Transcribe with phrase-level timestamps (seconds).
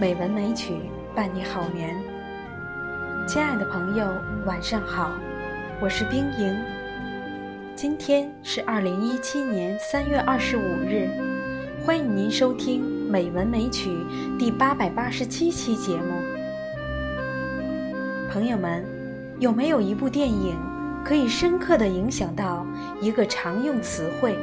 [0.00, 0.72] 美文美曲
[1.14, 1.94] 伴你好眠。
[3.28, 4.06] 亲爱的朋友，
[4.46, 5.12] 晚上好，
[5.78, 6.56] 我是冰莹。
[7.76, 11.06] 今天是二零一七年三月二十五日，
[11.84, 13.90] 欢迎您收听《美文美曲》
[14.38, 16.14] 第八百八十七期节目。
[18.32, 18.82] 朋友们，
[19.38, 20.56] 有没有一部电影
[21.04, 22.66] 可以深刻的影响到
[23.02, 24.34] 一个常用词汇？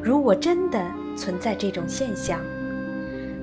[0.00, 0.80] 如果真的
[1.16, 2.38] 存在这种现象，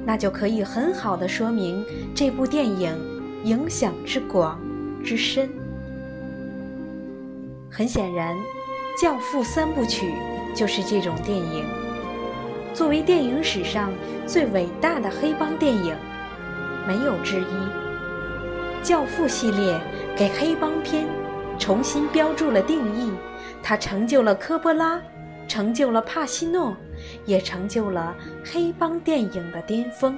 [0.05, 2.95] 那就可以很好的说明这部电影
[3.43, 4.59] 影响之广
[5.03, 5.49] 之深。
[7.69, 8.35] 很显然，
[9.01, 10.13] 《教父》三部曲
[10.55, 11.65] 就是这种电影。
[12.73, 13.91] 作为电影史上
[14.27, 15.95] 最伟大的黑帮电影，
[16.87, 17.43] 没有之一，
[18.83, 19.79] 《教父》系列
[20.15, 21.07] 给黑帮片
[21.57, 23.11] 重新标注了定义，
[23.61, 25.01] 它成就了科波拉。
[25.45, 26.75] 成就了帕西诺，
[27.25, 30.17] 也成就了黑帮电影的巅峰。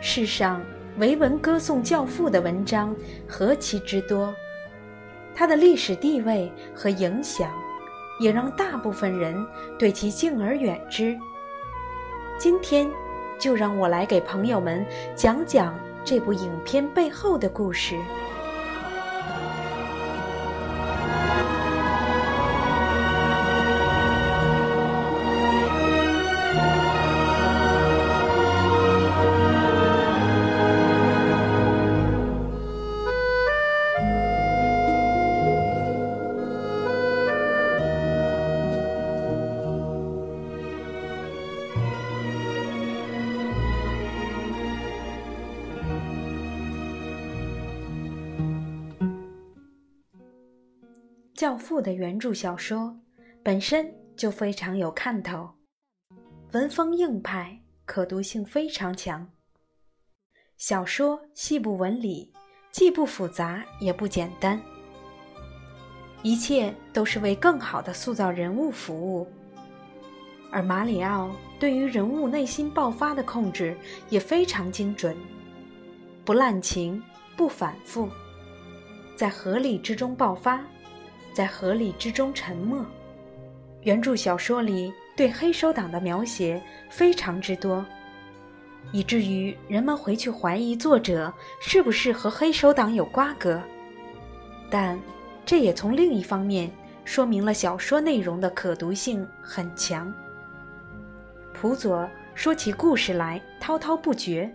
[0.00, 0.60] 世上
[0.98, 2.94] 维文歌颂教父的文章
[3.26, 4.34] 何其之多，
[5.34, 7.50] 他的历史地位和影响，
[8.20, 9.34] 也让大部分人
[9.78, 11.16] 对其敬而远之。
[12.38, 12.88] 今天，
[13.38, 14.84] 就让我来给朋友们
[15.16, 17.94] 讲讲这部影片背后的故事。
[51.44, 52.98] 《教父》的原著小说
[53.42, 55.46] 本身就非常有看头，
[56.52, 59.30] 文风硬派，可读性非常强。
[60.56, 62.32] 小说细部纹理，
[62.70, 64.58] 既不复杂也不简单，
[66.22, 69.30] 一切都是为更好的塑造人物服务。
[70.50, 73.76] 而马里奥对于人物内心爆发的控制
[74.08, 75.14] 也非常精准，
[76.24, 77.02] 不滥情，
[77.36, 78.08] 不反复，
[79.14, 80.64] 在合理之中爆发。
[81.34, 82.86] 在合理之中沉默。
[83.82, 87.84] 原著小说里对黑手党的描写非常之多，
[88.92, 91.30] 以至于人们回去怀疑作者
[91.60, 93.60] 是不是和黑手党有瓜葛。
[94.70, 94.98] 但
[95.44, 96.70] 这也从另一方面
[97.04, 100.10] 说明了小说内容的可读性很强。
[101.52, 104.50] 普佐说起故事来滔滔不绝，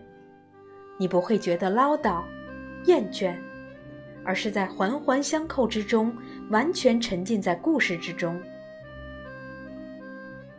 [0.98, 2.24] 你不会觉得唠叨、
[2.86, 3.38] 厌倦。
[4.24, 6.16] 而是在环环相扣之中，
[6.50, 8.40] 完全沉浸在故事之中。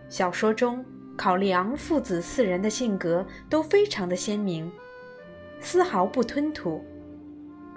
[0.09, 0.85] 小说中，
[1.17, 4.71] 考利昂父子四人的性格都非常的鲜明，
[5.61, 6.85] 丝毫不吞吐，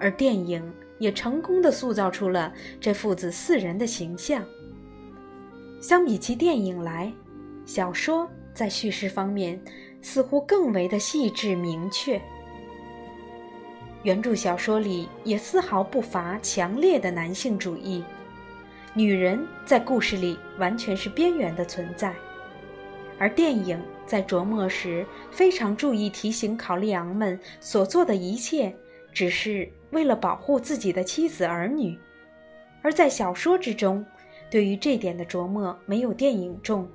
[0.00, 4.44] 而电影也成功的塑造出了这父子四人的形象。
[5.80, 7.12] 相比起电影来，
[7.66, 9.60] 小说在叙事方面
[10.00, 12.20] 似乎更为的细致明确。
[14.04, 18.04] 原著小说里也丝毫不乏强烈的男性主义，
[18.92, 22.14] 女人在故事里完全是边缘的存在，
[23.18, 28.76] 而电影在琢磨时非常注意提醒考利昂们所做的一切
[29.10, 31.98] 只是为了保护自己的妻子儿女，
[32.82, 34.04] 而在小说之中，
[34.50, 36.86] 对于这点的琢磨没有电影重，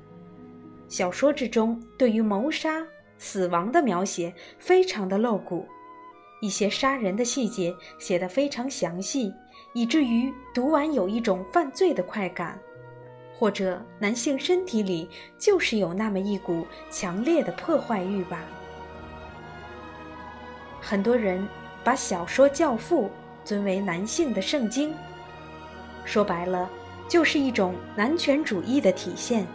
[0.87, 2.85] 小说之中对于谋杀
[3.17, 5.65] 死亡的描写非常的露骨。
[6.39, 9.33] 一些杀人的细节写得非常详细，
[9.73, 12.57] 以至于读完有一种犯罪的快感，
[13.35, 18.43] 或者男性身体里就是有那么一股强烈的破坏欲吧。
[20.81, 21.45] 很多人
[21.83, 23.05] 把小说《教父》
[23.43, 24.93] 尊为男性的圣经，
[26.05, 26.69] 说白了
[27.07, 29.45] 就是一种男权主义的体现。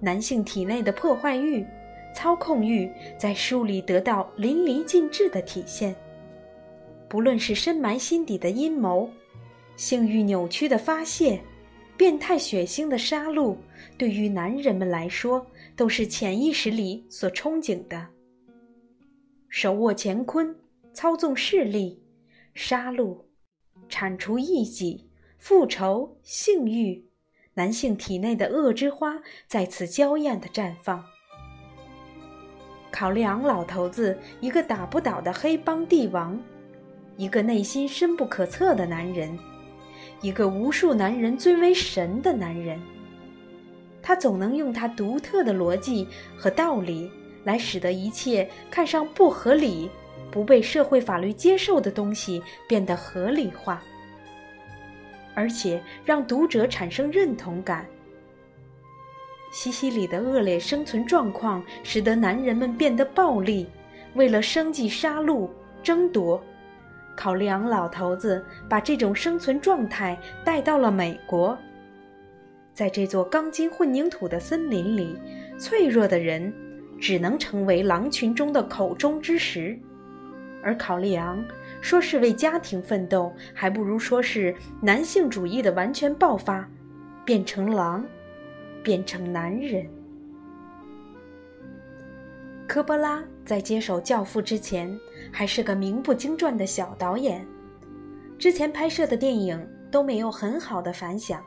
[0.00, 1.66] 男性体内的破坏欲。
[2.14, 5.94] 操控欲在书里得到淋漓尽致的体现，
[7.08, 9.10] 不论是深埋心底的阴谋、
[9.76, 11.40] 性欲扭曲的发泄、
[11.96, 13.56] 变态血腥的杀戮，
[13.98, 15.44] 对于男人们来说
[15.76, 18.06] 都是潜意识里所憧憬的。
[19.48, 20.56] 手握乾坤，
[20.92, 22.02] 操纵势力，
[22.54, 23.24] 杀戮，
[23.88, 25.08] 铲除异己，
[25.38, 27.04] 复仇，性欲，
[27.54, 31.04] 男性体内的恶之花在此娇艳的绽放。
[32.94, 36.40] 考利昂老头子，一个打不倒的黑帮帝王，
[37.16, 39.36] 一个内心深不可测的男人，
[40.20, 42.80] 一个无数男人尊为神的男人。
[44.00, 46.06] 他总能用他独特的逻辑
[46.36, 47.10] 和道理
[47.42, 49.90] 来使得一切看上不合理、
[50.30, 53.82] 不被社会法律接受的东西变得合理化，
[55.34, 57.84] 而且让读者产生认同感。
[59.54, 63.68] 西西里的恶劣生存状况使得男人们变得暴力，
[64.14, 65.48] 为了生计杀戮、
[65.80, 66.42] 争夺。
[67.14, 71.56] 考利昂老头子把这种生存状态带到了美国。
[72.72, 75.16] 在这座钢筋混凝土的森林里，
[75.56, 76.52] 脆弱的人
[77.00, 79.78] 只能成为狼群中的口中之食。
[80.64, 81.44] 而考利昂
[81.80, 86.68] 说是为家庭奋斗，还不如说是男性主义的完全爆发，
[87.24, 88.04] 变成狼。
[88.84, 89.84] 变成男人。
[92.68, 94.96] 科波拉在接手《教父》之前，
[95.32, 97.46] 还是个名不经传的小导演，
[98.38, 101.42] 之前拍摄的电影都没有很好的反响。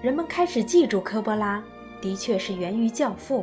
[0.00, 1.62] 人们开始记住科波拉，
[2.00, 3.42] 的确是源于《教父》。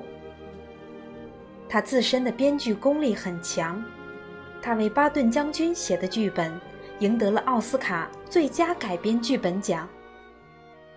[1.69, 3.83] 他自身的编剧功力很强，
[4.62, 6.51] 他为巴顿将军写的剧本
[7.00, 9.88] 赢得了奥斯卡最佳改编剧本奖。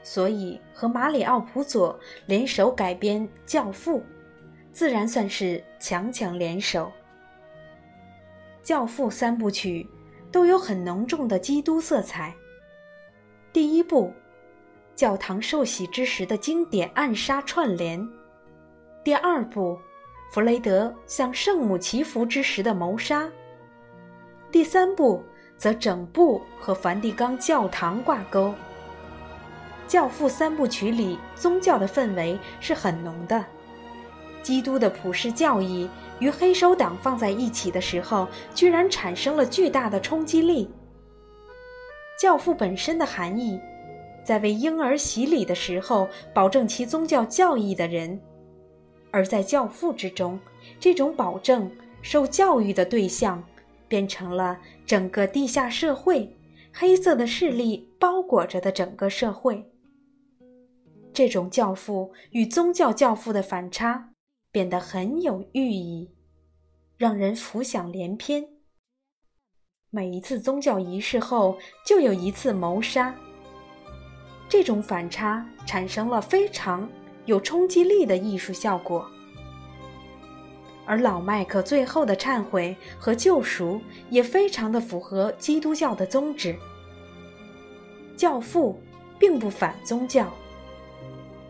[0.02, 3.98] 所以和马里奥·普佐联手改编《教父》，
[4.72, 6.90] 自然算是强强联手。
[8.66, 9.88] 《教父》三部曲
[10.30, 12.34] 都有很浓重的基督色彩。
[13.52, 14.12] 第一部，
[14.94, 18.00] 教堂受洗之时的经典暗杀串联；
[19.04, 19.78] 第二部，
[20.32, 23.28] 弗雷德向圣母祈福之时的谋杀；
[24.50, 25.22] 第三部，
[25.56, 28.48] 则整部和梵蒂冈教堂挂钩。
[29.92, 33.44] 《教父》三部曲里，宗教的氛围是很浓的。
[34.42, 35.86] 基督的普世教义
[36.18, 40.70] 与黑手党放在一起的时候，居然产生了巨大的冲击力。
[42.18, 43.60] 教父本身的含义，
[44.24, 48.18] 在为婴儿洗礼的时候保证其宗教教义的人；
[49.10, 50.40] 而在教父之中，
[50.80, 53.44] 这种保证受教育的对象，
[53.88, 56.34] 变成了整个地下社会，
[56.72, 59.62] 黑色的势力包裹着的整个社会。
[61.14, 64.10] 这种教父与宗教教父的反差
[64.50, 66.10] 变得很有寓意，
[66.96, 68.48] 让人浮想联翩。
[69.90, 73.14] 每一次宗教仪式后，就有一次谋杀。
[74.48, 76.88] 这种反差产生了非常
[77.26, 79.06] 有冲击力的艺术效果。
[80.84, 83.80] 而老麦克最后的忏悔和救赎
[84.10, 86.56] 也非常的符合基督教的宗旨。
[88.16, 88.80] 教父
[89.18, 90.32] 并不反宗教。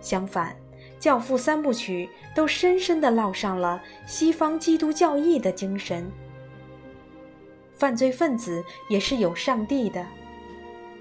[0.02, 0.50] 相反，
[0.99, 6.06] 《教父》三部曲都深深地烙上了西方基督教义的精神。
[7.72, 10.04] 犯罪分子也是有上帝的，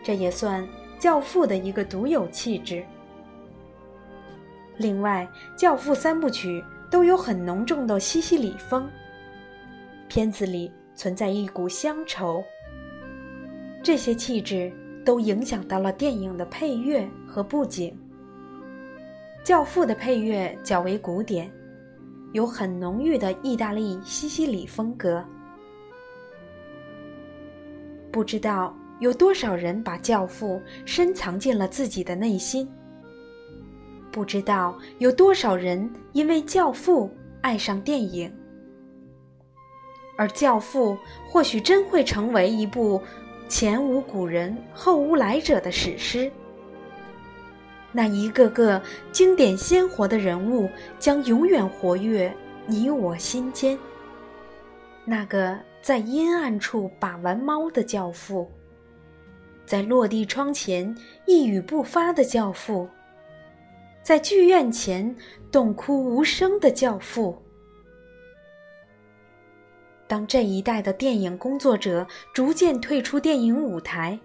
[0.01, 0.63] 这也算
[0.97, 2.85] 《教父》的一个独有气质。
[4.77, 5.27] 另外，
[5.59, 8.89] 《教父》三部曲都有很浓重的西西里风，
[10.07, 12.43] 片子里存在一股乡愁，
[13.83, 14.71] 这些气质
[15.05, 17.91] 都影响到了电影的配乐和布景。
[19.43, 21.51] 《教父》的配乐较为古典，
[22.31, 25.23] 有很浓郁的意大利西西里风格。
[28.11, 32.69] 不知道有多少人把《教父》深藏进了自己的内心。
[34.11, 37.07] 不知道有多少人因为《教父》
[37.41, 38.31] 爱上电影，
[40.17, 40.93] 而《教父》
[41.27, 43.01] 或许真会成为一部
[43.49, 46.31] 前无古人后无来者的史诗。
[47.91, 48.81] 那一个个
[49.11, 52.33] 经典鲜活的人物将永远活跃
[52.65, 53.77] 你我心间。
[55.03, 58.49] 那个在阴暗处把玩猫的教父，
[59.65, 60.95] 在落地窗前
[61.25, 62.87] 一语不发的教父，
[64.03, 65.15] 在剧院前
[65.51, 67.35] 动哭无声的教父。
[70.07, 74.19] 当这一代的电影工作者逐渐退出电影舞台。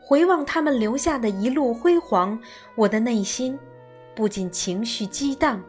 [0.00, 2.38] 回望他们留下的一路辉煌，
[2.74, 3.58] 我的内心
[4.14, 5.62] 不仅情绪激荡。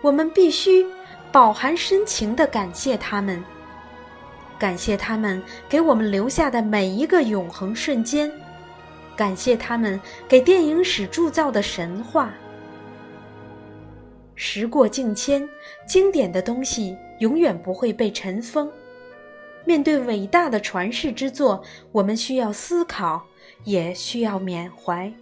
[0.00, 0.86] 我们必须
[1.30, 3.42] 饱含深情地感谢他们，
[4.58, 8.32] 感谢他们给我们留下的每一个永恒瞬间，
[9.16, 12.32] 感谢他们给电影史铸造的神话。
[14.34, 15.46] 时过境迁，
[15.86, 18.70] 经典的东西永远不会被尘封。
[19.68, 23.26] 面对伟大的传世之作，我们需要思考，
[23.64, 25.12] 也需要缅怀。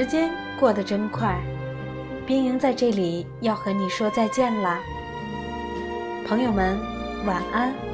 [0.00, 1.38] 时间过得真快，
[2.26, 4.80] 冰莹在这里要和你说再见啦，
[6.26, 6.78] 朋友们，
[7.26, 7.89] 晚安。